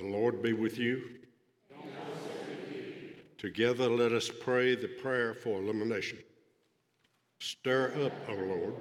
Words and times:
The 0.00 0.06
Lord 0.06 0.42
be 0.42 0.54
with 0.54 0.78
you. 0.78 1.02
Together 3.36 3.86
let 3.86 4.12
us 4.12 4.30
pray 4.40 4.74
the 4.74 4.88
prayer 4.88 5.34
for 5.34 5.60
illumination. 5.60 6.16
Stir 7.38 7.92
up, 8.06 8.12
O 8.30 8.34
Lord, 8.34 8.74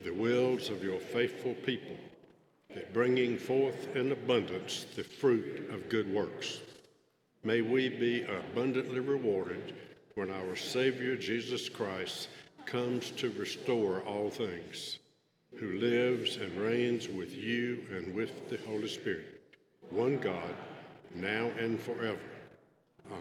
the 0.00 0.10
wills 0.10 0.70
of 0.70 0.82
your 0.82 1.00
faithful 1.00 1.52
people, 1.52 1.98
that 2.74 2.94
bringing 2.94 3.36
forth 3.36 3.94
in 3.94 4.10
abundance 4.10 4.86
the 4.96 5.04
fruit 5.04 5.68
of 5.70 5.90
good 5.90 6.10
works. 6.14 6.60
May 7.44 7.60
we 7.60 7.90
be 7.90 8.22
abundantly 8.22 9.00
rewarded 9.00 9.74
when 10.14 10.30
our 10.30 10.56
Savior 10.56 11.14
Jesus 11.14 11.68
Christ 11.68 12.28
comes 12.64 13.10
to 13.10 13.28
restore 13.32 14.00
all 14.00 14.30
things, 14.30 14.98
who 15.56 15.72
lives 15.72 16.36
and 16.36 16.56
reigns 16.56 17.06
with 17.06 17.36
you 17.36 17.84
and 17.94 18.14
with 18.14 18.48
the 18.48 18.58
Holy 18.66 18.88
Spirit, 18.88 19.37
one 19.90 20.18
God, 20.18 20.54
now 21.14 21.50
and 21.58 21.80
forever. 21.80 22.18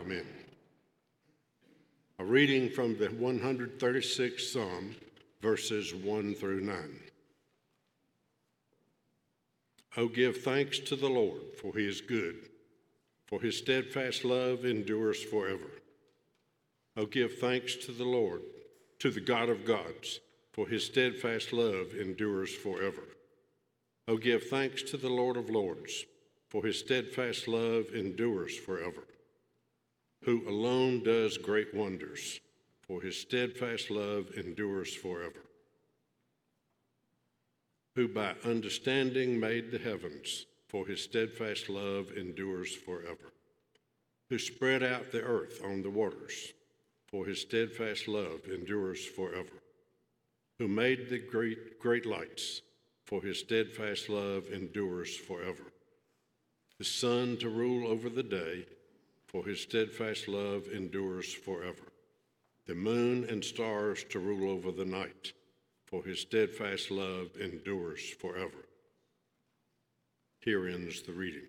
Amen. 0.02 0.26
A 2.20 2.26
reading 2.26 2.70
from 2.70 2.98
the 2.98 3.08
136th 3.08 4.42
Psalm, 4.42 4.96
verses 5.42 5.94
1 5.94 6.36
through 6.36 6.62
9. 6.62 7.00
Oh, 9.98 10.08
give 10.08 10.38
thanks 10.38 10.80
to 10.80 10.96
the 10.96 11.10
Lord, 11.10 11.42
for 11.62 11.74
he 11.76 11.88
is 11.88 12.02
good, 12.02 12.50
for 13.26 13.42
his 13.42 13.58
steadfast 13.58 14.24
love 14.26 14.66
endures 14.66 15.24
forever. 15.24 15.72
Oh, 16.96 17.06
give 17.06 17.38
thanks 17.40 17.76
to 17.86 17.92
the 17.92 18.06
Lord, 18.06 18.42
to 19.00 19.10
the 19.10 19.22
God 19.22 19.50
of 19.50 19.66
gods, 19.66 20.20
for 20.54 20.68
his 20.68 20.86
steadfast 20.86 21.54
love 21.54 21.94
endures 21.94 22.54
forever. 22.54 23.04
Oh, 24.08 24.18
give 24.18 24.44
thanks 24.46 24.82
to 24.84 24.98
the 24.98 25.10
Lord 25.10 25.38
of 25.38 25.50
lords, 25.50 26.06
for 26.50 26.66
his 26.66 26.80
steadfast 26.80 27.48
love 27.48 27.88
endures 27.94 28.58
forever 28.58 29.04
who 30.24 30.48
alone 30.50 31.04
does 31.04 31.38
great 31.38 31.74
wonders, 31.74 32.40
for 32.82 33.02
his 33.02 33.18
steadfast 33.18 33.90
love 33.90 34.30
endures 34.36 34.94
forever. 34.94 35.40
Who 37.96 38.08
by 38.08 38.36
understanding 38.44 39.40
made 39.40 39.72
the 39.72 39.80
heavens, 39.80 40.46
for 40.68 40.86
his 40.86 41.02
steadfast 41.02 41.70
love 41.70 42.12
endures 42.16 42.76
forever. 42.76 43.32
Who 44.30 44.38
spread 44.38 44.84
out 44.84 45.12
the 45.12 45.22
earth 45.22 45.62
on 45.64 45.82
the 45.82 45.90
waters, 45.90 46.52
for 47.08 47.26
his 47.26 47.42
steadfast 47.42 48.10
love 48.10 48.42
endures 48.52 49.06
forever. 49.06 49.64
Who 50.60 50.68
made 50.68 51.10
the 51.10 51.20
great, 51.20 51.80
great 51.80 52.06
lights, 52.06 52.62
for 53.06 53.22
his 53.22 53.40
steadfast 53.40 54.10
love 54.10 54.48
endures 54.52 55.16
forever. 55.16 55.72
The 56.78 56.86
sun 56.86 57.38
to 57.38 57.50
rule 57.50 57.88
over 57.88 58.10
the 58.10 58.24
day 58.24 58.66
for 59.26 59.46
his 59.46 59.62
steadfast 59.62 60.28
love 60.28 60.68
endures 60.68 61.34
forever. 61.34 61.92
The 62.68 62.76
moon 62.76 63.26
and 63.30 63.44
stars 63.44 64.04
to 64.10 64.20
rule 64.20 64.52
over 64.52 64.72
the 64.72 64.86
night, 64.86 65.34
for 65.86 66.04
his 66.04 66.20
steadfast 66.20 66.92
love 66.92 67.30
endures 67.40 68.10
forever. 68.10 68.68
Here 70.42 70.68
ends 70.68 71.02
the 71.02 71.14
reading. 71.14 71.48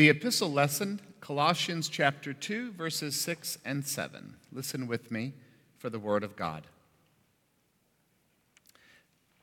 The 0.00 0.08
epistle 0.08 0.50
lesson, 0.50 0.98
Colossians 1.20 1.86
chapter 1.86 2.32
2, 2.32 2.72
verses 2.72 3.20
6 3.20 3.58
and 3.66 3.86
7. 3.86 4.36
Listen 4.50 4.86
with 4.86 5.10
me 5.10 5.34
for 5.76 5.90
the 5.90 5.98
word 5.98 6.24
of 6.24 6.36
God. 6.36 6.66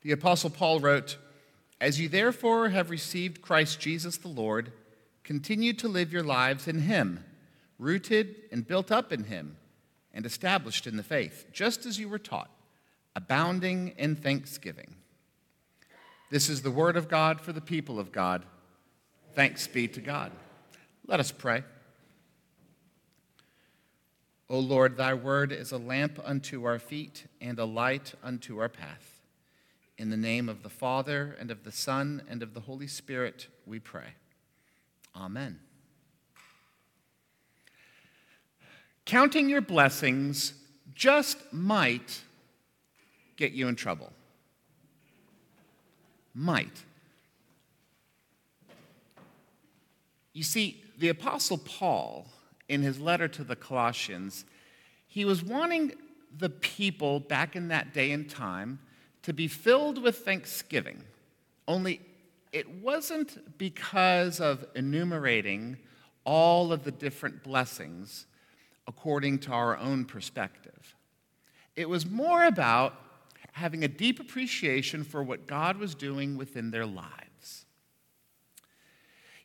The 0.02 0.14
apostle 0.14 0.50
Paul 0.50 0.80
wrote, 0.80 1.18
As 1.80 2.00
you 2.00 2.10
therefore 2.10 2.70
have 2.70 2.90
received 2.90 3.44
Christ 3.44 3.80
Jesus 3.80 4.18
the 4.18 4.30
Lord, 4.30 4.72
continue 5.24 5.74
to 5.74 5.88
live 5.88 6.12
your 6.12 6.24
lives 6.24 6.68
in 6.68 6.80
him, 6.80 7.24
rooted 7.78 8.38
and 8.52 8.68
built 8.68 8.92
up 8.92 9.14
in 9.14 9.26
him, 9.26 9.58
and 10.12 10.26
established 10.26 10.88
in 10.88 10.98
the 10.98 11.04
faith, 11.04 11.46
just 11.54 11.86
as 11.86 12.00
you 12.00 12.10
were 12.10 12.18
taught, 12.18 12.50
abounding 13.16 13.90
in 13.96 14.16
thanksgiving. 14.16 14.96
This 16.32 16.50
is 16.50 16.64
the 16.64 16.72
word 16.72 16.98
of 16.98 17.08
God 17.08 17.42
for 17.42 17.54
the 17.54 17.62
people 17.62 18.00
of 18.00 18.12
God. 18.12 18.44
Thanks 19.36 19.68
be 19.68 19.88
to 19.90 20.02
God. 20.02 20.32
Let 21.08 21.22
us 21.22 21.32
pray. 21.32 21.64
O 24.50 24.60
Lord, 24.60 24.98
thy 24.98 25.14
word 25.14 25.54
is 25.54 25.72
a 25.72 25.78
lamp 25.78 26.20
unto 26.24 26.66
our 26.66 26.80
feet 26.80 27.28
and 27.40 27.58
a 27.60 27.66
light 27.66 28.14
unto 28.22 28.60
our 28.60 28.68
path. 28.68 29.22
In 29.98 30.10
the 30.10 30.18
name 30.18 30.48
of 30.50 30.64
the 30.64 30.70
Father, 30.70 31.36
and 31.40 31.50
of 31.50 31.64
the 31.64 31.72
Son, 31.72 32.22
and 32.30 32.44
of 32.44 32.54
the 32.54 32.60
Holy 32.60 32.88
Spirit, 32.88 33.48
we 33.66 33.80
pray. 33.80 34.16
Amen. 35.16 35.60
Counting 39.06 39.50
your 39.50 39.62
blessings 39.62 40.54
just 40.94 41.38
might 41.54 42.22
get 43.38 43.54
you 43.54 43.68
in 43.70 43.76
trouble. 43.76 44.12
Might. 46.36 46.84
You 50.34 50.44
see, 50.44 50.84
the 50.98 51.10
Apostle 51.10 51.58
Paul, 51.60 52.28
in 52.68 52.82
his 52.82 53.00
letter 53.00 53.28
to 53.28 53.44
the 53.44 53.56
Colossians, 53.56 54.46
he 55.08 55.26
was 55.26 55.44
wanting 55.44 55.94
the 56.38 56.50
people 56.50 57.20
back 57.20 57.56
in 57.56 57.70
that 57.70 57.94
day 57.94 58.12
and 58.12 58.30
time 58.30 58.80
to 59.24 59.34
be 59.34 59.48
filled 59.48 60.02
with 60.02 60.18
thanksgiving. 60.18 61.04
Only 61.68 62.02
it 62.52 62.82
wasn't 62.82 63.58
because 63.58 64.40
of 64.40 64.66
enumerating 64.76 65.78
all 66.24 66.72
of 66.72 66.84
the 66.84 66.92
different 66.92 67.44
blessings 67.44 68.26
according 68.88 69.40
to 69.40 69.52
our 69.52 69.78
own 69.78 70.06
perspective. 70.06 70.96
It 71.76 71.88
was 71.88 72.06
more 72.06 72.46
about 72.46 72.96
having 73.52 73.84
a 73.84 73.88
deep 73.88 74.20
appreciation 74.20 75.04
for 75.04 75.24
what 75.24 75.48
God 75.48 75.78
was 75.78 75.94
doing 75.94 76.38
within 76.38 76.72
their 76.72 76.86
lives. 76.86 77.27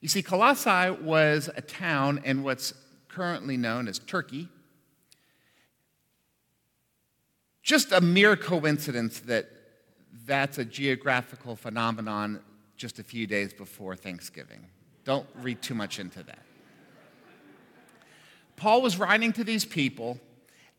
You 0.03 0.09
see, 0.09 0.21
Colossae 0.21 0.91
was 1.01 1.49
a 1.57 1.63
town 1.63 2.21
in 2.25 2.43
what's 2.43 2.75
currently 3.09 3.57
known 3.57 3.87
as 3.87 4.01
Turkey. 4.01 4.49
Just 7.63 7.93
a 7.93 8.01
mere 8.01 8.37
coincidence 8.37 9.21
that 9.21 9.49
that's 10.27 10.59
a 10.59 10.65
geographical 10.65 11.55
phenomenon 11.55 12.41
just 12.77 12.99
a 12.99 13.05
few 13.05 13.29
days 13.29 13.53
before 13.53 13.95
Thanksgiving. 13.95 14.67
Don't 15.05 15.27
read 15.37 15.63
too 15.63 15.75
much 15.75 16.01
into 16.01 16.25
that. 16.25 16.43
Paul 18.57 18.83
was 18.83 18.99
writing 18.99 19.33
to 19.35 19.45
these 19.45 19.65
people, 19.65 20.19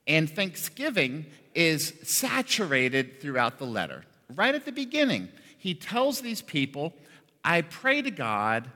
and 0.06 0.30
Thanksgiving 0.30 1.28
is 1.56 1.94
saturated 2.04 3.22
throughout 3.22 3.58
the 3.58 3.66
letter. 3.66 4.04
Right 4.36 4.54
at 4.54 4.66
the 4.66 4.74
beginning, 4.74 5.30
he 5.58 5.74
tells 5.74 6.20
these 6.20 6.42
people, 6.42 6.94
I 7.46 7.62
pray 7.62 8.02
to 8.02 8.12
God 8.12 8.70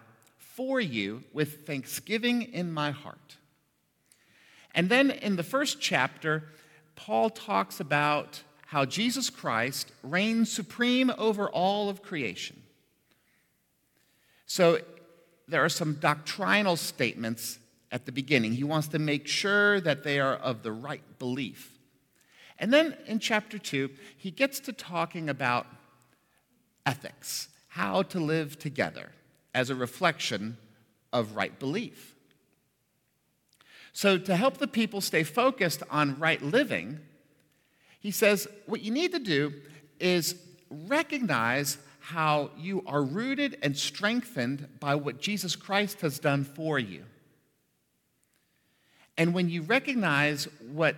for 0.58 0.82
you 0.82 1.24
with 1.34 1.68
thanksgiving 1.68 2.42
in 2.42 2.74
my 2.74 2.90
heart. 2.90 3.38
And 4.74 4.90
then 4.90 5.12
in 5.12 5.36
the 5.36 5.44
first 5.44 5.80
chapter, 5.80 6.46
Paul 6.96 7.30
talks 7.30 7.80
about 7.80 8.42
how 8.66 8.84
Jesus 8.84 9.30
Christ 9.30 9.92
reigns 10.02 10.52
supreme 10.52 11.12
over 11.16 11.48
all 11.48 11.90
of 11.90 12.02
creation. 12.02 12.64
So 14.48 14.80
there 15.48 15.64
are 15.64 15.70
some 15.70 15.94
doctrinal 15.94 16.76
statements 16.76 17.60
at 17.92 18.08
the 18.08 18.12
beginning. 18.12 18.54
He 18.54 18.64
wants 18.64 18.88
to 18.90 19.00
make 19.00 19.28
sure 19.28 19.80
that 19.82 20.04
they 20.04 20.20
are 20.20 20.38
of 20.38 20.64
the 20.64 20.72
right 20.72 21.20
belief. 21.20 21.78
And 22.58 22.74
then 22.74 22.98
in 23.06 23.20
chapter 23.20 23.60
2, 23.60 23.92
he 24.18 24.32
gets 24.32 24.60
to 24.62 24.74
talking 24.74 25.30
about 25.30 25.68
ethics, 26.84 27.48
how 27.68 28.02
to 28.02 28.20
live 28.20 28.58
together 28.58 29.12
as 29.58 29.72
a 29.72 29.76
reflection 29.76 30.56
of 31.12 31.36
right 31.36 31.58
belief. 31.58 32.14
So, 33.92 34.20
to 34.20 34.36
help 34.36 34.58
the 34.58 34.68
people 34.68 35.02
stay 35.02 35.24
focused 35.24 35.82
on 35.90 36.20
right 36.20 36.40
living, 36.40 37.00
he 38.00 38.12
says 38.12 38.48
what 38.68 38.82
you 38.82 38.92
need 38.92 39.14
to 39.14 39.20
do 39.20 39.52
is 40.00 40.36
recognize 40.70 41.80
how 42.00 42.52
you 42.56 42.84
are 42.86 43.02
rooted 43.02 43.58
and 43.64 43.76
strengthened 43.76 44.68
by 44.80 44.94
what 44.94 45.20
Jesus 45.20 45.56
Christ 45.56 46.02
has 46.02 46.20
done 46.20 46.44
for 46.44 46.78
you. 46.78 47.04
And 49.18 49.34
when 49.34 49.50
you 49.50 49.64
recognize 49.64 50.48
what 50.72 50.98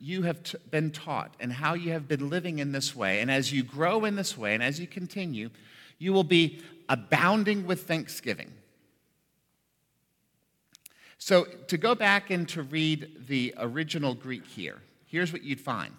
you 0.00 0.22
have 0.22 0.42
t- 0.42 0.56
been 0.70 0.92
taught 0.92 1.34
and 1.40 1.52
how 1.52 1.74
you 1.74 1.92
have 1.92 2.08
been 2.08 2.30
living 2.30 2.58
in 2.58 2.72
this 2.72 2.96
way, 2.96 3.20
and 3.20 3.30
as 3.30 3.52
you 3.52 3.62
grow 3.62 4.06
in 4.06 4.16
this 4.16 4.38
way 4.38 4.54
and 4.54 4.62
as 4.62 4.80
you 4.80 4.86
continue, 4.86 5.50
you 5.98 6.12
will 6.12 6.24
be 6.24 6.60
abounding 6.88 7.66
with 7.66 7.86
thanksgiving. 7.86 8.52
So, 11.18 11.44
to 11.66 11.76
go 11.76 11.94
back 11.94 12.30
and 12.30 12.48
to 12.50 12.62
read 12.62 13.26
the 13.26 13.54
original 13.58 14.14
Greek 14.14 14.46
here, 14.46 14.80
here's 15.06 15.32
what 15.32 15.42
you'd 15.42 15.60
find. 15.60 15.94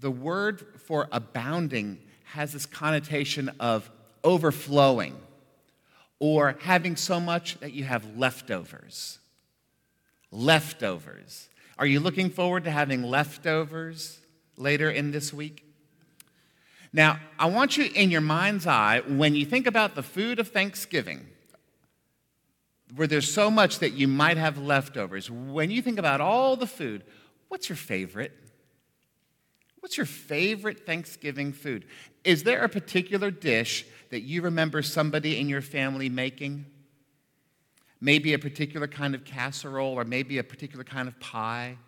The 0.00 0.10
word 0.10 0.64
for 0.86 1.08
abounding 1.12 1.98
has 2.24 2.52
this 2.52 2.66
connotation 2.66 3.50
of 3.60 3.90
overflowing 4.24 5.16
or 6.18 6.56
having 6.60 6.94
so 6.96 7.18
much 7.18 7.58
that 7.58 7.72
you 7.72 7.84
have 7.84 8.16
leftovers. 8.16 9.18
Leftovers. 10.30 11.48
Are 11.78 11.86
you 11.86 11.98
looking 11.98 12.30
forward 12.30 12.64
to 12.64 12.70
having 12.70 13.02
leftovers 13.02 14.20
later 14.56 14.88
in 14.88 15.10
this 15.10 15.32
week? 15.32 15.71
Now, 16.92 17.18
I 17.38 17.46
want 17.46 17.76
you 17.76 17.88
in 17.94 18.10
your 18.10 18.20
mind's 18.20 18.66
eye, 18.66 19.00
when 19.06 19.34
you 19.34 19.46
think 19.46 19.66
about 19.66 19.94
the 19.94 20.02
food 20.02 20.38
of 20.38 20.48
Thanksgiving, 20.48 21.26
where 22.94 23.06
there's 23.06 23.32
so 23.32 23.50
much 23.50 23.78
that 23.78 23.92
you 23.92 24.06
might 24.06 24.36
have 24.36 24.58
leftovers, 24.58 25.30
when 25.30 25.70
you 25.70 25.80
think 25.80 25.98
about 25.98 26.20
all 26.20 26.56
the 26.56 26.66
food, 26.66 27.04
what's 27.48 27.68
your 27.68 27.76
favorite? 27.76 28.32
What's 29.80 29.96
your 29.96 30.06
favorite 30.06 30.84
Thanksgiving 30.84 31.52
food? 31.52 31.86
Is 32.24 32.42
there 32.42 32.62
a 32.62 32.68
particular 32.68 33.30
dish 33.30 33.86
that 34.10 34.20
you 34.20 34.42
remember 34.42 34.82
somebody 34.82 35.40
in 35.40 35.48
your 35.48 35.62
family 35.62 36.08
making? 36.10 36.66
Maybe 38.00 38.34
a 38.34 38.38
particular 38.38 38.86
kind 38.86 39.14
of 39.14 39.24
casserole 39.24 39.94
or 39.94 40.04
maybe 40.04 40.38
a 40.38 40.44
particular 40.44 40.84
kind 40.84 41.08
of 41.08 41.18
pie? 41.18 41.78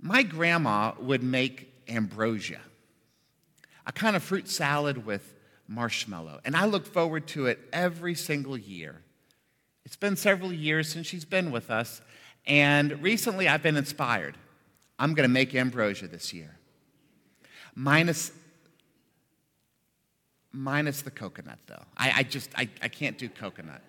My 0.00 0.22
grandma 0.22 0.94
would 0.98 1.22
make 1.22 1.71
ambrosia, 1.92 2.60
a 3.86 3.92
kind 3.92 4.16
of 4.16 4.22
fruit 4.22 4.48
salad 4.48 5.04
with 5.04 5.34
marshmallow. 5.68 6.40
And 6.44 6.56
I 6.56 6.64
look 6.64 6.86
forward 6.86 7.26
to 7.28 7.46
it 7.46 7.58
every 7.72 8.14
single 8.14 8.56
year. 8.56 9.02
It's 9.84 9.96
been 9.96 10.16
several 10.16 10.52
years 10.52 10.88
since 10.88 11.06
she's 11.06 11.24
been 11.24 11.50
with 11.50 11.70
us, 11.70 12.00
and 12.46 13.02
recently 13.02 13.48
I've 13.48 13.62
been 13.62 13.76
inspired. 13.76 14.36
I'm 14.98 15.14
going 15.14 15.28
to 15.28 15.32
make 15.32 15.54
ambrosia 15.54 16.06
this 16.06 16.32
year. 16.32 16.56
Minus, 17.74 18.30
minus 20.52 21.02
the 21.02 21.10
coconut, 21.10 21.58
though. 21.66 21.82
I, 21.96 22.12
I 22.18 22.22
just, 22.22 22.50
I, 22.56 22.68
I 22.82 22.88
can't 22.88 23.18
do 23.18 23.28
coconut. 23.28 23.82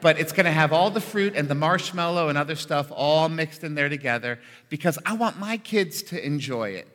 But 0.00 0.18
it's 0.18 0.32
going 0.32 0.46
to 0.46 0.52
have 0.52 0.72
all 0.72 0.90
the 0.90 1.00
fruit 1.00 1.34
and 1.36 1.48
the 1.48 1.54
marshmallow 1.54 2.28
and 2.28 2.36
other 2.36 2.54
stuff 2.54 2.92
all 2.94 3.28
mixed 3.28 3.64
in 3.64 3.74
there 3.74 3.88
together 3.88 4.38
because 4.68 4.98
I 5.06 5.14
want 5.14 5.38
my 5.38 5.56
kids 5.56 6.02
to 6.04 6.24
enjoy 6.24 6.70
it. 6.70 6.88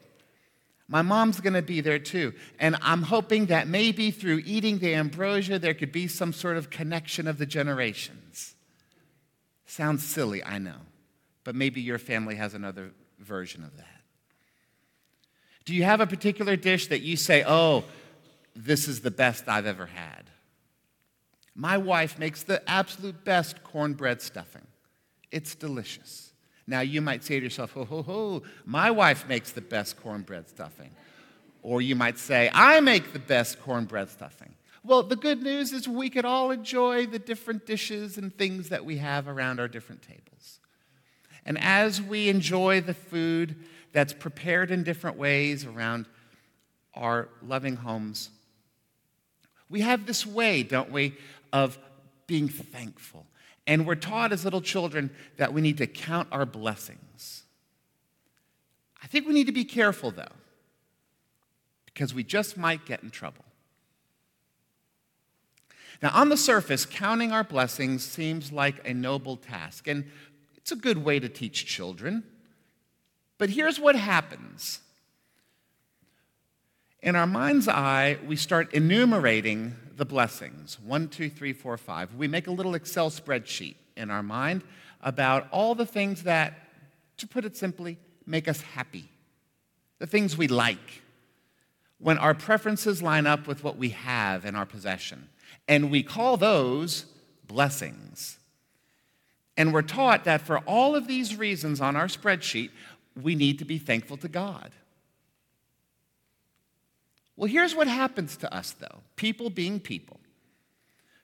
My 0.91 1.01
mom's 1.01 1.39
going 1.39 1.53
to 1.53 1.61
be 1.61 1.79
there 1.79 1.99
too. 1.99 2.33
And 2.59 2.75
I'm 2.81 3.03
hoping 3.03 3.45
that 3.45 3.65
maybe 3.65 4.11
through 4.11 4.41
eating 4.45 4.79
the 4.79 4.93
ambrosia, 4.93 5.57
there 5.57 5.73
could 5.73 5.93
be 5.93 6.09
some 6.09 6.33
sort 6.33 6.57
of 6.57 6.69
connection 6.69 7.29
of 7.29 7.37
the 7.37 7.45
generations. 7.45 8.55
Sounds 9.65 10.05
silly, 10.05 10.43
I 10.43 10.57
know. 10.57 10.75
But 11.45 11.55
maybe 11.55 11.79
your 11.79 11.97
family 11.97 12.35
has 12.35 12.53
another 12.55 12.91
version 13.19 13.63
of 13.63 13.77
that. 13.77 14.01
Do 15.63 15.73
you 15.73 15.85
have 15.85 16.01
a 16.01 16.07
particular 16.07 16.57
dish 16.57 16.87
that 16.87 16.99
you 16.99 17.15
say, 17.15 17.45
oh, 17.47 17.85
this 18.53 18.89
is 18.89 18.99
the 18.99 19.11
best 19.11 19.47
I've 19.47 19.65
ever 19.65 19.85
had? 19.85 20.29
My 21.55 21.77
wife 21.77 22.19
makes 22.19 22.43
the 22.43 22.69
absolute 22.69 23.23
best 23.23 23.63
cornbread 23.63 24.21
stuffing. 24.21 24.67
It's 25.31 25.55
delicious. 25.55 26.30
Now, 26.67 26.81
you 26.81 27.01
might 27.01 27.23
say 27.23 27.39
to 27.39 27.43
yourself, 27.43 27.71
ho, 27.71 27.85
ho, 27.85 28.01
ho, 28.03 28.43
my 28.65 28.91
wife 28.91 29.27
makes 29.27 29.51
the 29.51 29.61
best 29.61 30.01
cornbread 30.01 30.47
stuffing. 30.47 30.91
Or 31.63 31.81
you 31.81 31.95
might 31.95 32.17
say, 32.17 32.49
I 32.53 32.79
make 32.79 33.13
the 33.13 33.19
best 33.19 33.61
cornbread 33.61 34.09
stuffing. 34.09 34.53
Well, 34.83 35.03
the 35.03 35.15
good 35.15 35.43
news 35.43 35.73
is 35.73 35.87
we 35.87 36.09
could 36.09 36.25
all 36.25 36.49
enjoy 36.49 37.05
the 37.05 37.19
different 37.19 37.67
dishes 37.67 38.17
and 38.17 38.35
things 38.35 38.69
that 38.69 38.83
we 38.83 38.97
have 38.97 39.27
around 39.27 39.59
our 39.59 39.67
different 39.67 40.01
tables. 40.01 40.59
And 41.45 41.57
as 41.59 42.01
we 42.01 42.29
enjoy 42.29 42.81
the 42.81 42.93
food 42.93 43.55
that's 43.93 44.13
prepared 44.13 44.71
in 44.71 44.83
different 44.83 45.17
ways 45.17 45.65
around 45.65 46.07
our 46.95 47.29
loving 47.43 47.75
homes, 47.75 48.29
we 49.69 49.81
have 49.81 50.05
this 50.05 50.25
way, 50.25 50.63
don't 50.63 50.91
we, 50.91 51.15
of 51.53 51.77
being 52.27 52.47
thankful. 52.47 53.25
And 53.67 53.85
we're 53.85 53.95
taught 53.95 54.31
as 54.31 54.43
little 54.43 54.61
children 54.61 55.11
that 55.37 55.53
we 55.53 55.61
need 55.61 55.77
to 55.77 55.87
count 55.87 56.27
our 56.31 56.45
blessings. 56.45 57.43
I 59.03 59.07
think 59.07 59.27
we 59.27 59.33
need 59.33 59.47
to 59.47 59.51
be 59.51 59.65
careful, 59.65 60.11
though, 60.11 60.25
because 61.85 62.13
we 62.13 62.23
just 62.23 62.57
might 62.57 62.85
get 62.85 63.03
in 63.03 63.09
trouble. 63.09 63.45
Now, 66.01 66.11
on 66.13 66.29
the 66.29 66.37
surface, 66.37 66.85
counting 66.85 67.31
our 67.31 67.43
blessings 67.43 68.03
seems 68.03 68.51
like 68.51 68.87
a 68.87 68.93
noble 68.93 69.37
task, 69.37 69.87
and 69.87 70.05
it's 70.57 70.71
a 70.71 70.75
good 70.75 70.97
way 70.97 71.19
to 71.19 71.29
teach 71.29 71.65
children. 71.65 72.23
But 73.37 73.51
here's 73.51 73.79
what 73.79 73.95
happens 73.95 74.79
in 77.01 77.15
our 77.15 77.25
mind's 77.25 77.67
eye, 77.67 78.19
we 78.27 78.35
start 78.35 78.73
enumerating 78.73 79.75
the 80.01 80.05
blessings 80.05 80.79
one, 80.83 81.07
two, 81.07 81.29
three, 81.29 81.53
four, 81.53 81.77
five. 81.77 82.15
We 82.15 82.27
make 82.27 82.47
a 82.47 82.51
little 82.51 82.73
Excel 82.73 83.11
spreadsheet 83.11 83.75
in 83.95 84.09
our 84.09 84.23
mind 84.23 84.63
about 85.03 85.47
all 85.51 85.75
the 85.75 85.85
things 85.85 86.23
that, 86.23 86.55
to 87.17 87.27
put 87.27 87.45
it 87.45 87.55
simply, 87.55 87.99
make 88.25 88.47
us 88.47 88.61
happy, 88.61 89.07
the 89.99 90.07
things 90.07 90.35
we 90.35 90.47
like, 90.47 91.03
when 91.99 92.17
our 92.17 92.33
preferences 92.33 93.03
line 93.03 93.27
up 93.27 93.45
with 93.45 93.63
what 93.63 93.77
we 93.77 93.89
have 93.89 94.43
in 94.43 94.55
our 94.55 94.65
possession. 94.65 95.29
And 95.67 95.91
we 95.91 96.01
call 96.01 96.35
those 96.35 97.05
blessings. 97.45 98.39
And 99.55 99.71
we're 99.71 99.83
taught 99.83 100.23
that 100.23 100.41
for 100.41 100.57
all 100.65 100.95
of 100.95 101.05
these 101.05 101.35
reasons 101.35 101.79
on 101.79 101.95
our 101.95 102.07
spreadsheet, 102.07 102.71
we 103.21 103.35
need 103.35 103.59
to 103.59 103.65
be 103.65 103.77
thankful 103.77 104.17
to 104.17 104.27
God. 104.27 104.71
Well, 107.35 107.49
here's 107.49 107.75
what 107.75 107.87
happens 107.87 108.37
to 108.37 108.53
us, 108.53 108.71
though 108.71 108.99
people 109.15 109.49
being 109.49 109.79
people. 109.79 110.19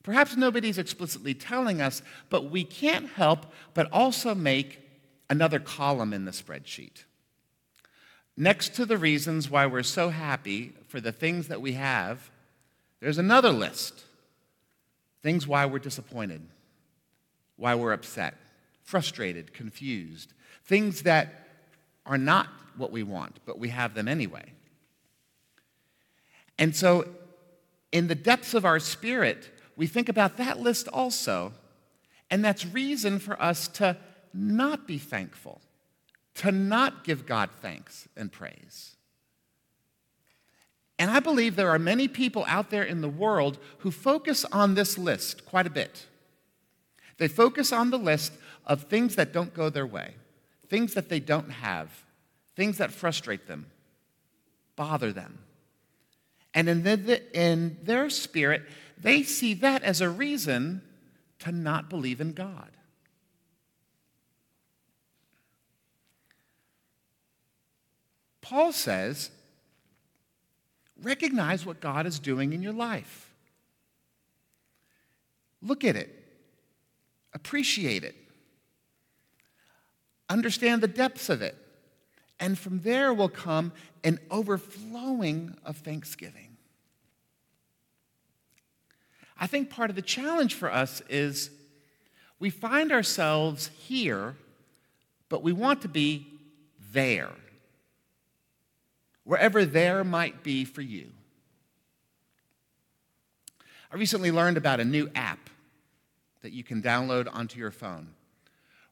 Perhaps 0.03 0.37
nobody's 0.37 0.77
explicitly 0.77 1.33
telling 1.33 1.81
us, 1.81 2.01
but 2.29 2.49
we 2.49 2.63
can't 2.63 3.09
help 3.09 3.45
but 3.73 3.91
also 3.91 4.33
make 4.33 4.79
another 5.29 5.59
column 5.59 6.13
in 6.13 6.23
the 6.23 6.31
spreadsheet. 6.31 7.03
Next 8.37 8.73
to 8.75 8.85
the 8.85 8.97
reasons 8.97 9.49
why 9.49 9.65
we're 9.65 9.83
so 9.83 10.09
happy 10.09 10.73
for 10.87 11.01
the 11.01 11.11
things 11.11 11.49
that 11.49 11.59
we 11.59 11.73
have, 11.73 12.31
there's 13.01 13.17
another 13.17 13.49
list 13.49 14.05
Things 15.27 15.45
why 15.45 15.65
we're 15.65 15.79
disappointed, 15.79 16.41
why 17.55 17.75
we're 17.75 17.91
upset, 17.91 18.35
frustrated, 18.83 19.53
confused. 19.53 20.31
Things 20.63 21.01
that 21.01 21.49
are 22.05 22.17
not 22.17 22.47
what 22.77 22.91
we 22.91 23.03
want, 23.03 23.39
but 23.45 23.59
we 23.59 23.67
have 23.67 23.93
them 23.93 24.07
anyway. 24.07 24.45
And 26.59 26.75
so, 26.75 27.07
in 27.91 28.07
the 28.07 28.15
depths 28.15 28.53
of 28.53 28.65
our 28.65 28.79
spirit, 28.79 29.49
we 29.75 29.87
think 29.87 30.09
about 30.09 30.37
that 30.37 30.59
list 30.59 30.87
also, 30.87 31.53
and 32.29 32.43
that's 32.43 32.65
reason 32.65 33.19
for 33.19 33.41
us 33.41 33.67
to 33.69 33.97
not 34.33 34.87
be 34.87 34.97
thankful, 34.97 35.61
to 36.35 36.51
not 36.51 37.03
give 37.03 37.25
God 37.25 37.49
thanks 37.61 38.07
and 38.17 38.31
praise. 38.31 38.95
And 40.99 41.11
I 41.11 41.19
believe 41.19 41.55
there 41.55 41.69
are 41.69 41.79
many 41.79 42.07
people 42.07 42.43
out 42.47 42.71
there 42.71 42.83
in 42.83 43.01
the 43.01 43.09
world 43.09 43.59
who 43.79 43.91
focus 43.91 44.45
on 44.45 44.73
this 44.73 44.97
list 44.97 45.45
quite 45.45 45.67
a 45.67 45.71
bit. 45.71 46.07
They 47.17 47.27
focus 47.27 47.71
on 47.71 47.91
the 47.91 47.99
list 47.99 48.33
of 48.65 48.83
things 48.83 49.15
that 49.15 49.31
don't 49.31 49.53
go 49.53 49.69
their 49.69 49.85
way, 49.85 50.15
things 50.69 50.95
that 50.95 51.09
they 51.09 51.19
don't 51.19 51.49
have, 51.49 52.03
things 52.55 52.77
that 52.79 52.91
frustrate 52.91 53.47
them, 53.47 53.67
bother 54.75 55.13
them. 55.13 55.39
And 56.57 56.67
in, 56.67 56.81
the, 56.81 57.21
in 57.39 57.77
their 57.83 58.09
spirit, 58.09 58.63
they 58.99 59.21
see 59.21 59.53
that 59.53 59.83
as 59.83 60.01
a 60.01 60.09
reason 60.09 60.81
to 61.37 61.51
not 61.51 61.87
believe 61.87 62.19
in 62.19 62.33
God. 62.33 62.71
Paul 68.41 68.71
says 68.71 69.29
Recognize 71.03 71.63
what 71.63 71.79
God 71.79 72.07
is 72.07 72.17
doing 72.17 72.53
in 72.53 72.63
your 72.63 72.73
life. 72.73 73.31
Look 75.61 75.83
at 75.83 75.95
it, 75.95 76.09
appreciate 77.33 78.03
it, 78.03 78.15
understand 80.27 80.81
the 80.81 80.87
depths 80.87 81.29
of 81.29 81.43
it, 81.43 81.55
and 82.39 82.57
from 82.57 82.79
there 82.79 83.13
will 83.13 83.29
come 83.29 83.73
an 84.03 84.17
overflowing 84.31 85.55
of 85.63 85.77
thanksgiving. 85.77 86.46
I 89.39 89.47
think 89.47 89.69
part 89.69 89.89
of 89.89 89.95
the 89.95 90.01
challenge 90.01 90.53
for 90.53 90.71
us 90.71 91.01
is 91.09 91.51
we 92.39 92.49
find 92.49 92.91
ourselves 92.91 93.69
here, 93.77 94.35
but 95.29 95.43
we 95.43 95.53
want 95.53 95.81
to 95.83 95.87
be 95.87 96.27
there 96.91 97.31
wherever 99.23 99.65
there 99.65 100.03
might 100.03 100.41
be 100.41 100.63
for 100.63 100.81
you. 100.81 101.09
I 103.91 103.95
recently 103.95 104.31
learned 104.31 104.57
about 104.57 104.79
a 104.79 104.85
new 104.85 105.09
app 105.15 105.49
that 106.41 106.53
you 106.53 106.63
can 106.63 106.81
download 106.81 107.27
onto 107.31 107.59
your 107.59 107.71
phone 107.71 108.09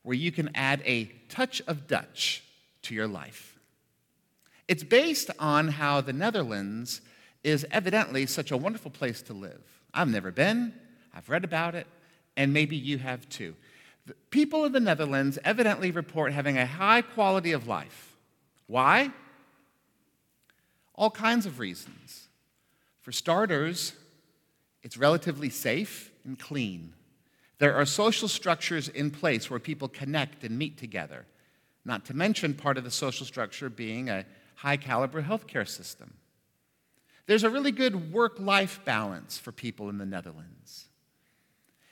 where 0.04 0.16
you 0.16 0.32
can 0.32 0.50
add 0.54 0.82
a 0.86 1.06
touch 1.30 1.62
of 1.68 1.88
Dutch 1.88 2.44
to 2.84 2.94
your 2.94 3.08
life. 3.08 3.58
It's 4.68 4.84
based 4.84 5.32
on 5.40 5.70
how 5.70 6.02
the 6.02 6.14
Netherlands 6.14 7.02
is 7.46 7.66
evidently 7.70 8.26
such 8.26 8.50
a 8.50 8.58
wonderful 8.58 8.90
place 8.90 9.22
to 9.22 9.34
live. 9.34 9.62
I've 9.94 10.10
never 10.10 10.32
been, 10.32 10.74
I've 11.14 11.30
read 11.30 11.44
about 11.44 11.76
it, 11.76 11.86
and 12.36 12.52
maybe 12.52 12.76
you 12.76 12.98
have 12.98 13.30
too. 13.30 13.56
The 14.08 14.16
people 14.32 14.66
in 14.66 14.72
the 14.72 14.80
Netherlands 14.80 15.38
evidently 15.46 15.92
report 15.92 16.34
having 16.34 16.58
a 16.58 16.66
high 16.66 17.04
quality 17.04 17.52
of 17.52 17.68
life. 17.68 18.18
Why? 18.66 19.12
All 20.96 21.12
kinds 21.12 21.46
of 21.46 21.60
reasons. 21.60 22.30
For 23.02 23.12
starters, 23.12 23.94
it's 24.82 24.98
relatively 24.98 25.52
safe 25.52 26.12
and 26.26 26.40
clean. 26.40 26.94
There 27.60 27.76
are 27.76 27.86
social 27.86 28.28
structures 28.28 28.90
in 28.90 29.12
place 29.12 29.52
where 29.52 29.60
people 29.60 29.88
connect 29.88 30.44
and 30.44 30.58
meet 30.58 30.80
together, 30.80 31.28
not 31.86 32.06
to 32.06 32.16
mention 32.16 32.56
part 32.56 32.80
of 32.80 32.84
the 32.84 32.92
social 32.92 33.26
structure 33.26 33.70
being 33.70 34.10
a 34.10 34.26
high 34.56 34.78
caliber 34.78 35.22
healthcare 35.22 35.68
system. 35.68 36.16
There's 37.28 37.44
a 37.44 37.50
really 37.50 37.72
good 37.72 38.14
work 38.14 38.40
life 38.40 38.82
balance 38.86 39.38
for 39.38 39.52
people 39.52 39.90
in 39.90 39.98
the 39.98 40.06
Netherlands. 40.06 40.86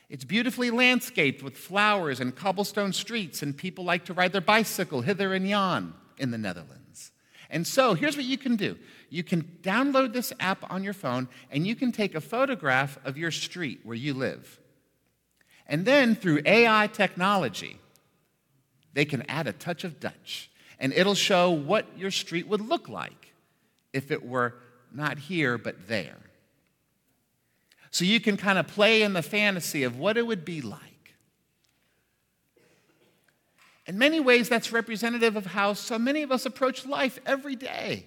It's 0.09 0.25
beautifully 0.25 0.69
landscaped 0.69 1.41
with 1.41 1.57
flowers 1.57 2.19
and 2.19 2.35
cobblestone 2.35 2.93
streets, 2.93 3.41
and 3.41 3.57
people 3.57 3.83
like 3.83 4.05
to 4.05 4.13
ride 4.13 4.31
their 4.31 4.41
bicycle 4.41 5.01
hither 5.01 5.33
and 5.33 5.47
yon 5.47 5.95
in 6.17 6.29
the 6.29 6.37
Netherlands. 6.37 7.11
And 7.49 7.65
so 7.65 7.93
here's 7.93 8.15
what 8.15 8.25
you 8.25 8.37
can 8.37 8.55
do 8.55 8.77
you 9.09 9.23
can 9.23 9.43
download 9.61 10.13
this 10.13 10.33
app 10.39 10.71
on 10.71 10.83
your 10.83 10.93
phone, 10.93 11.27
and 11.51 11.65
you 11.65 11.75
can 11.75 11.91
take 11.91 12.15
a 12.15 12.21
photograph 12.21 12.99
of 13.05 13.17
your 13.17 13.31
street 13.31 13.79
where 13.83 13.95
you 13.95 14.13
live. 14.13 14.59
And 15.65 15.85
then 15.85 16.15
through 16.15 16.41
AI 16.45 16.87
technology, 16.87 17.79
they 18.93 19.05
can 19.05 19.23
add 19.29 19.47
a 19.47 19.53
touch 19.53 19.83
of 19.83 19.99
Dutch, 19.99 20.51
and 20.79 20.93
it'll 20.93 21.15
show 21.15 21.49
what 21.51 21.97
your 21.97 22.11
street 22.11 22.47
would 22.47 22.61
look 22.61 22.89
like 22.89 23.33
if 23.93 24.11
it 24.11 24.25
were 24.25 24.55
not 24.93 25.17
here 25.17 25.57
but 25.57 25.87
there. 25.87 26.17
So 27.91 28.05
you 28.05 28.19
can 28.19 28.37
kind 28.37 28.57
of 28.57 28.67
play 28.67 29.03
in 29.03 29.13
the 29.13 29.21
fantasy 29.21 29.83
of 29.83 29.99
what 29.99 30.17
it 30.17 30.25
would 30.25 30.43
be 30.43 30.61
like. 30.61 30.79
In 33.85 33.97
many 33.97 34.19
ways, 34.19 34.49
that's 34.49 34.71
representative 34.71 35.35
of 35.35 35.45
how 35.45 35.73
so 35.73 35.99
many 35.99 36.23
of 36.23 36.31
us 36.31 36.45
approach 36.45 36.85
life 36.85 37.19
every 37.25 37.55
day. 37.55 38.05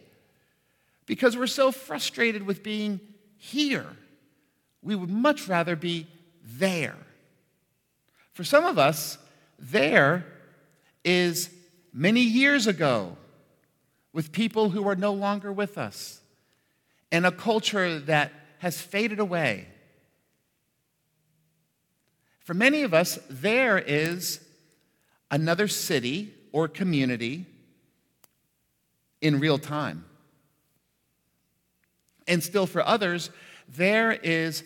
Because 1.04 1.36
we're 1.36 1.46
so 1.46 1.70
frustrated 1.70 2.44
with 2.44 2.62
being 2.62 2.98
here, 3.36 3.86
we 4.82 4.94
would 4.94 5.10
much 5.10 5.46
rather 5.46 5.76
be 5.76 6.06
there. 6.42 6.96
For 8.32 8.42
some 8.42 8.64
of 8.64 8.78
us, 8.78 9.18
there 9.58 10.24
is 11.04 11.50
many 11.92 12.22
years 12.22 12.66
ago 12.66 13.16
with 14.12 14.32
people 14.32 14.70
who 14.70 14.88
are 14.88 14.96
no 14.96 15.12
longer 15.12 15.52
with 15.52 15.78
us 15.78 16.20
and 17.12 17.26
a 17.26 17.30
culture 17.30 17.98
that 18.00 18.32
has 18.58 18.80
faded 18.80 19.18
away. 19.18 19.68
For 22.40 22.54
many 22.54 22.82
of 22.82 22.94
us, 22.94 23.18
there 23.28 23.78
is 23.78 24.40
another 25.30 25.68
city 25.68 26.32
or 26.52 26.68
community 26.68 27.44
in 29.20 29.40
real 29.40 29.58
time. 29.58 30.04
And 32.28 32.42
still, 32.42 32.66
for 32.66 32.82
others, 32.86 33.30
there 33.68 34.12
is 34.12 34.64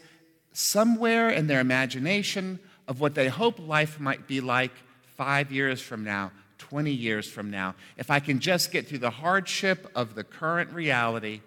somewhere 0.52 1.30
in 1.30 1.46
their 1.46 1.60
imagination 1.60 2.58
of 2.88 3.00
what 3.00 3.14
they 3.14 3.28
hope 3.28 3.58
life 3.58 4.00
might 4.00 4.26
be 4.26 4.40
like 4.40 4.72
five 5.16 5.52
years 5.52 5.80
from 5.80 6.04
now, 6.04 6.32
20 6.58 6.90
years 6.90 7.28
from 7.28 7.50
now. 7.50 7.74
If 7.96 8.10
I 8.10 8.20
can 8.20 8.40
just 8.40 8.72
get 8.72 8.86
through 8.86 8.98
the 8.98 9.10
hardship 9.10 9.90
of 9.94 10.14
the 10.14 10.24
current 10.24 10.72
reality, 10.72 11.40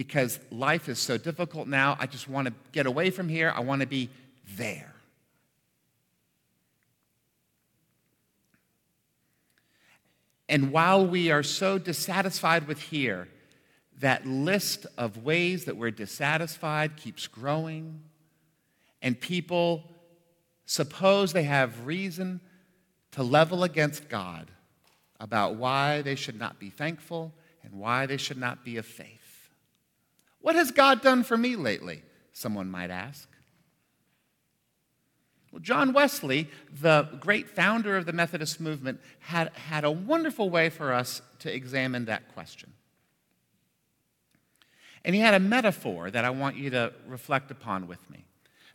because 0.00 0.40
life 0.50 0.88
is 0.88 0.98
so 0.98 1.18
difficult 1.18 1.68
now, 1.68 1.94
I 2.00 2.06
just 2.06 2.26
want 2.26 2.48
to 2.48 2.54
get 2.72 2.86
away 2.86 3.10
from 3.10 3.28
here. 3.28 3.52
I 3.54 3.60
want 3.60 3.82
to 3.82 3.86
be 3.86 4.08
there. 4.56 4.94
And 10.48 10.72
while 10.72 11.06
we 11.06 11.30
are 11.30 11.42
so 11.42 11.76
dissatisfied 11.76 12.66
with 12.66 12.80
here, 12.80 13.28
that 13.98 14.26
list 14.26 14.86
of 14.96 15.22
ways 15.22 15.66
that 15.66 15.76
we're 15.76 15.90
dissatisfied 15.90 16.96
keeps 16.96 17.26
growing, 17.26 18.00
and 19.02 19.20
people 19.20 19.84
suppose 20.64 21.34
they 21.34 21.42
have 21.42 21.84
reason 21.86 22.40
to 23.10 23.22
level 23.22 23.64
against 23.64 24.08
God 24.08 24.50
about 25.20 25.56
why 25.56 26.00
they 26.00 26.14
should 26.14 26.38
not 26.38 26.58
be 26.58 26.70
thankful 26.70 27.34
and 27.62 27.74
why 27.74 28.06
they 28.06 28.16
should 28.16 28.38
not 28.38 28.64
be 28.64 28.78
of 28.78 28.86
faith. 28.86 29.19
What 30.40 30.54
has 30.54 30.70
God 30.70 31.02
done 31.02 31.22
for 31.22 31.36
me 31.36 31.56
lately? 31.56 32.02
Someone 32.32 32.70
might 32.70 32.90
ask. 32.90 33.28
Well, 35.52 35.60
John 35.60 35.92
Wesley, 35.92 36.48
the 36.80 37.08
great 37.18 37.48
founder 37.48 37.96
of 37.96 38.06
the 38.06 38.12
Methodist 38.12 38.60
movement, 38.60 39.00
had, 39.18 39.50
had 39.54 39.84
a 39.84 39.90
wonderful 39.90 40.48
way 40.48 40.70
for 40.70 40.92
us 40.92 41.22
to 41.40 41.52
examine 41.52 42.04
that 42.04 42.32
question. 42.34 42.72
And 45.04 45.14
he 45.14 45.20
had 45.20 45.34
a 45.34 45.40
metaphor 45.40 46.10
that 46.10 46.24
I 46.24 46.30
want 46.30 46.56
you 46.56 46.70
to 46.70 46.92
reflect 47.06 47.50
upon 47.50 47.88
with 47.88 48.08
me. 48.10 48.26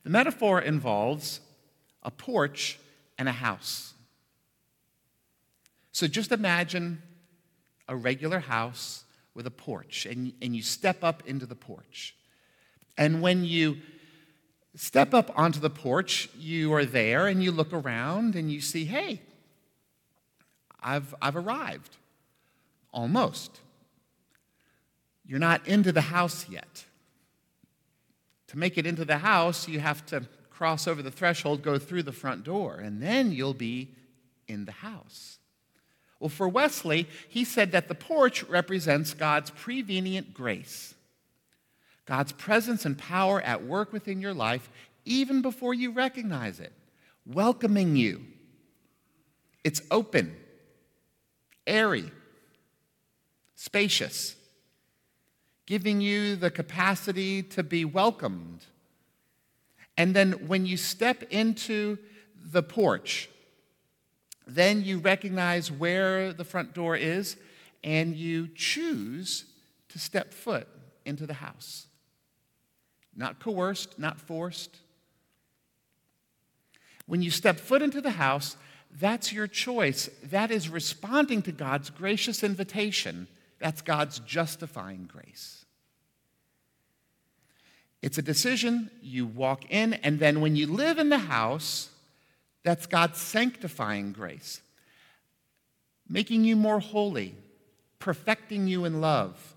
The 0.03 0.09
metaphor 0.09 0.61
involves 0.61 1.39
a 2.03 2.11
porch 2.11 2.77
and 3.17 3.29
a 3.29 3.33
house. 3.33 3.93
So 5.91 6.07
just 6.07 6.31
imagine 6.31 7.01
a 7.87 7.95
regular 7.95 8.39
house 8.39 9.04
with 9.35 9.45
a 9.45 9.51
porch, 9.51 10.05
and, 10.05 10.33
and 10.41 10.55
you 10.55 10.63
step 10.63 11.03
up 11.03 11.21
into 11.27 11.45
the 11.45 11.55
porch. 11.55 12.15
And 12.97 13.21
when 13.21 13.43
you 13.43 13.77
step 14.75 15.13
up 15.13 15.31
onto 15.37 15.59
the 15.59 15.69
porch, 15.69 16.29
you 16.37 16.73
are 16.73 16.85
there 16.85 17.27
and 17.27 17.43
you 17.43 17.51
look 17.51 17.73
around 17.73 18.35
and 18.35 18.51
you 18.51 18.61
see, 18.61 18.85
hey, 18.85 19.21
I've, 20.81 21.13
I've 21.21 21.35
arrived. 21.35 21.97
Almost. 22.91 23.59
You're 25.25 25.39
not 25.39 25.67
into 25.67 25.91
the 25.91 26.01
house 26.01 26.47
yet. 26.49 26.85
To 28.47 28.57
make 28.57 28.77
it 28.77 28.85
into 28.85 29.03
the 29.03 29.17
house, 29.17 29.67
you 29.67 29.79
have 29.79 30.05
to 30.07 30.23
cross 30.49 30.87
over 30.87 31.01
the 31.01 31.11
threshold, 31.11 31.61
go 31.61 31.77
through 31.77 32.03
the 32.03 32.13
front 32.13 32.43
door, 32.43 32.75
and 32.75 33.01
then 33.01 33.33
you'll 33.33 33.53
be 33.53 33.89
in 34.47 34.63
the 34.65 34.71
house. 34.71 35.39
Well, 36.25 36.31
for 36.31 36.49
Wesley, 36.49 37.07
he 37.29 37.45
said 37.45 37.73
that 37.73 37.87
the 37.87 37.93
porch 37.93 38.41
represents 38.45 39.13
God's 39.13 39.51
prevenient 39.51 40.33
grace. 40.33 40.95
God's 42.07 42.31
presence 42.31 42.83
and 42.83 42.97
power 42.97 43.39
at 43.41 43.63
work 43.63 43.93
within 43.93 44.21
your 44.21 44.33
life 44.33 44.67
even 45.05 45.43
before 45.43 45.75
you 45.75 45.91
recognize 45.91 46.59
it, 46.59 46.73
welcoming 47.27 47.95
you. 47.95 48.23
It's 49.63 49.83
open, 49.91 50.35
airy, 51.67 52.09
spacious, 53.53 54.35
giving 55.67 56.01
you 56.01 56.35
the 56.35 56.49
capacity 56.49 57.43
to 57.43 57.61
be 57.61 57.85
welcomed. 57.85 58.65
And 59.95 60.15
then 60.15 60.47
when 60.47 60.65
you 60.65 60.77
step 60.77 61.21
into 61.29 61.99
the 62.43 62.63
porch, 62.63 63.29
then 64.47 64.83
you 64.83 64.99
recognize 64.99 65.71
where 65.71 66.33
the 66.33 66.43
front 66.43 66.73
door 66.73 66.95
is 66.95 67.37
and 67.83 68.15
you 68.15 68.47
choose 68.55 69.45
to 69.89 69.99
step 69.99 70.33
foot 70.33 70.67
into 71.05 71.25
the 71.25 71.35
house. 71.35 71.87
Not 73.15 73.39
coerced, 73.39 73.97
not 73.97 74.19
forced. 74.19 74.77
When 77.05 77.21
you 77.21 77.31
step 77.31 77.59
foot 77.59 77.81
into 77.81 78.01
the 78.01 78.11
house, 78.11 78.57
that's 78.99 79.31
your 79.31 79.47
choice. 79.47 80.09
That 80.23 80.51
is 80.51 80.69
responding 80.69 81.41
to 81.43 81.51
God's 81.51 81.89
gracious 81.89 82.43
invitation. 82.43 83.27
That's 83.59 83.81
God's 83.81 84.19
justifying 84.19 85.09
grace. 85.11 85.65
It's 88.01 88.17
a 88.17 88.21
decision. 88.21 88.91
You 89.01 89.25
walk 89.25 89.71
in, 89.71 89.93
and 89.95 90.19
then 90.19 90.41
when 90.41 90.55
you 90.55 90.67
live 90.67 90.99
in 90.99 91.09
the 91.09 91.17
house, 91.17 91.89
that's 92.65 92.87
God's 92.87 93.19
sanctifying 93.21 94.11
grace, 94.11 94.59
making 96.09 96.43
you 96.43 96.55
more 96.55 96.79
holy, 96.79 97.35
perfecting 97.99 98.67
you 98.67 98.85
in 98.85 98.99
love, 98.99 99.53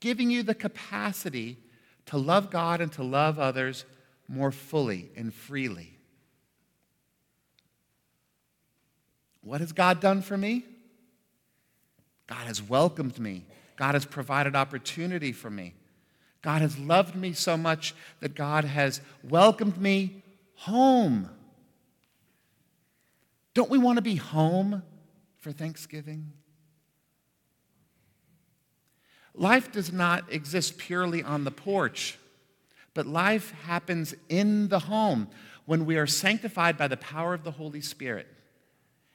giving 0.00 0.30
you 0.30 0.42
the 0.42 0.54
capacity 0.54 1.58
to 2.06 2.16
love 2.16 2.50
God 2.50 2.80
and 2.80 2.90
to 2.92 3.02
love 3.02 3.38
others 3.38 3.84
more 4.26 4.50
fully 4.50 5.10
and 5.14 5.34
freely. 5.34 5.98
What 9.42 9.60
has 9.60 9.72
God 9.72 10.00
done 10.00 10.22
for 10.22 10.38
me? 10.38 10.64
God 12.26 12.46
has 12.46 12.62
welcomed 12.62 13.18
me. 13.18 13.44
God 13.76 13.94
has 13.94 14.06
provided 14.06 14.56
opportunity 14.56 15.32
for 15.32 15.50
me. 15.50 15.74
God 16.40 16.62
has 16.62 16.78
loved 16.78 17.14
me 17.14 17.34
so 17.34 17.58
much 17.58 17.94
that 18.20 18.34
God 18.34 18.64
has 18.64 19.02
welcomed 19.22 19.78
me 19.78 20.22
home. 20.54 21.28
Don't 23.54 23.70
we 23.70 23.78
want 23.78 23.96
to 23.96 24.02
be 24.02 24.16
home 24.16 24.82
for 25.38 25.52
Thanksgiving? 25.52 26.32
Life 29.34 29.72
does 29.72 29.92
not 29.92 30.32
exist 30.32 30.78
purely 30.78 31.22
on 31.22 31.44
the 31.44 31.50
porch, 31.50 32.18
but 32.94 33.06
life 33.06 33.52
happens 33.64 34.14
in 34.28 34.68
the 34.68 34.80
home 34.80 35.28
when 35.66 35.86
we 35.86 35.96
are 35.96 36.06
sanctified 36.06 36.76
by 36.76 36.88
the 36.88 36.96
power 36.96 37.32
of 37.32 37.44
the 37.44 37.52
Holy 37.52 37.80
Spirit. 37.80 38.26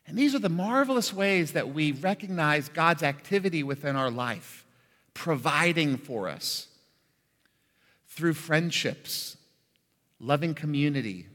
And 0.08 0.18
these 0.18 0.36
are 0.36 0.40
the 0.40 0.50
marvelous 0.50 1.12
ways 1.12 1.54
that 1.54 1.74
we 1.74 1.92
recognize 1.92 2.70
God's 2.70 3.04
activity 3.04 3.64
within 3.64 3.96
our 3.96 4.12
life, 4.12 4.66
providing 5.14 5.98
for 5.98 6.30
us 6.30 6.68
through 8.08 8.34
friendships, 8.34 9.36
loving 10.20 10.54
community, 10.54 11.28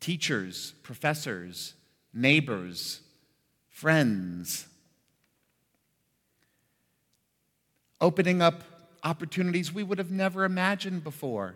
teachers, 0.00 0.74
professors, 0.82 1.74
neighbors, 2.12 3.00
friends, 3.68 4.66
opening 8.00 8.42
up 8.42 8.62
opportunities 9.02 9.72
we 9.72 9.82
would 9.82 9.98
have 9.98 10.10
never 10.10 10.44
imagined 10.44 11.04
before, 11.04 11.54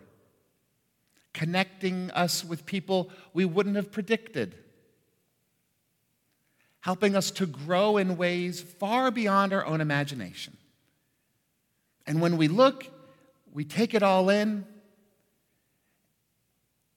connecting 1.33 2.11
us 2.11 2.43
with 2.43 2.65
people 2.65 3.09
we 3.33 3.45
wouldn't 3.45 3.75
have 3.75 3.91
predicted 3.91 4.55
helping 6.81 7.15
us 7.15 7.31
to 7.31 7.45
grow 7.45 7.97
in 7.97 8.17
ways 8.17 8.61
far 8.61 9.09
beyond 9.09 9.53
our 9.53 9.65
own 9.65 9.81
imagination. 9.81 10.57
And 12.05 12.21
when 12.21 12.37
we 12.37 12.47
look, 12.47 12.87
we 13.53 13.63
take 13.63 13.93
it 13.93 14.03
all 14.03 14.29
in. 14.29 14.65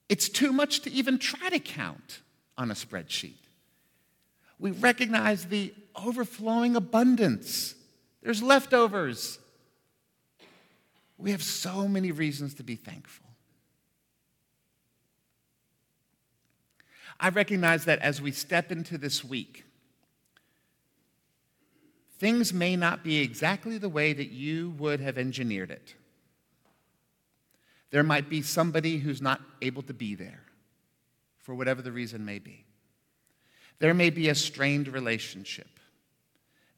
It's 0.09 0.29
too 0.29 0.53
much 0.53 0.81
to 0.81 0.93
even 0.93 1.19
try 1.19 1.51
to 1.51 1.59
count 1.59 2.21
on 2.57 2.71
a 2.71 2.75
spreadsheet. 2.75 3.38
We 4.59 4.71
recognize 4.71 5.47
the 5.47 5.75
overflowing 5.97 6.77
abundance. 6.77 7.75
There's 8.23 8.43
leftovers. 8.43 9.38
We 11.19 11.31
have 11.31 11.43
so 11.43 11.88
many 11.88 12.12
reasons 12.12 12.55
to 12.55 12.62
be 12.62 12.77
thankful. 12.77 13.27
I 17.19 17.29
recognize 17.29 17.85
that 17.85 18.01
as 18.01 18.21
we 18.21 18.33
step 18.33 18.73
into 18.73 18.99
this 18.99 19.25
week, 19.25 19.64
things 22.19 22.53
may 22.53 22.77
not 22.77 23.05
be 23.05 23.19
exactly 23.21 23.79
the 23.79 23.88
way 23.88 24.12
that 24.12 24.31
you 24.31 24.71
would 24.79 25.01
have 25.01 25.17
engineered 25.17 25.71
it. 25.71 25.95
There 27.94 28.02
might 28.02 28.28
be 28.28 28.42
somebody 28.42 28.98
who's 28.98 29.22
not 29.22 29.40
able 29.62 29.83
to 29.85 29.94
be 29.94 30.16
there 30.16 30.40
for 31.38 31.54
whatever 31.54 31.80
the 31.80 31.92
reason 31.92 32.24
may 32.24 32.40
be. 32.40 32.64
There 33.78 33.94
may 33.94 34.11
be 34.11 34.28
a 34.28 34.35
strained 34.35 34.88
relationship. 34.88 35.78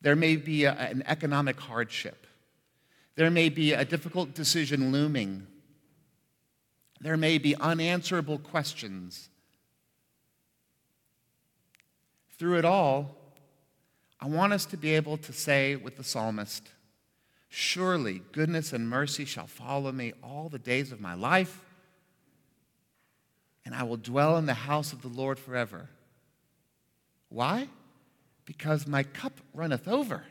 There 0.02 0.14
may 0.14 0.36
be 0.36 0.64
a, 0.64 0.72
an 0.72 1.02
economic 1.06 1.58
hardship. 1.58 2.26
There 3.14 3.30
may 3.30 3.48
be 3.48 3.72
a 3.72 3.82
difficult 3.82 4.34
decision 4.34 4.92
looming. 4.92 5.46
There 7.00 7.16
may 7.16 7.38
be 7.38 7.56
unanswerable 7.56 8.36
questions. 8.36 9.30
Through 12.38 12.58
it 12.58 12.66
all, 12.66 13.16
I 14.20 14.26
want 14.26 14.52
us 14.52 14.66
to 14.66 14.76
be 14.76 14.94
able 14.94 15.16
to 15.16 15.32
say 15.32 15.76
with 15.76 15.96
the 15.96 16.04
psalmist, 16.04 16.68
Surely 17.48 18.22
goodness 18.32 18.72
and 18.72 18.88
mercy 18.88 19.24
shall 19.24 19.46
follow 19.46 19.92
me 19.92 20.12
all 20.22 20.48
the 20.48 20.58
days 20.58 20.92
of 20.92 21.00
my 21.00 21.14
life, 21.14 21.64
and 23.64 23.74
I 23.74 23.82
will 23.82 23.96
dwell 23.96 24.36
in 24.36 24.46
the 24.46 24.54
house 24.54 24.92
of 24.92 25.02
the 25.02 25.08
Lord 25.08 25.38
forever. 25.38 25.88
Why? 27.28 27.68
Because 28.44 28.86
my 28.86 29.02
cup 29.02 29.40
runneth 29.52 29.88
over. 29.88 30.24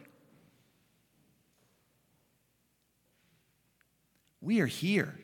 We 4.41 4.62
are 4.62 4.67
here. 4.67 5.19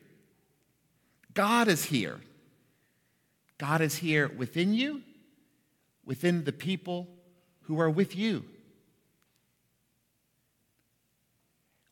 God 1.32 1.68
is 1.68 1.84
here. 1.84 2.20
God 3.56 3.80
is 3.80 3.96
here 3.96 4.28
within 4.28 4.74
you, 4.74 5.02
within 6.04 6.44
the 6.44 6.52
people 6.52 7.08
who 7.62 7.78
are 7.80 7.88
with 7.88 8.16
you. 8.16 8.44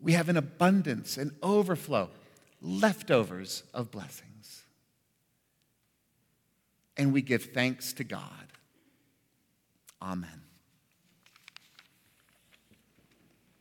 We 0.01 0.13
have 0.13 0.29
an 0.29 0.37
abundance, 0.37 1.17
an 1.17 1.37
overflow, 1.43 2.11
leftovers 2.63 3.63
of 3.75 3.91
blessings. 3.91 4.65
And 6.97 7.13
we 7.13 7.23
give 7.23 7.45
thanks 7.45 7.93
to 7.95 8.05
God. 8.05 8.47
Amen. 10.03 10.43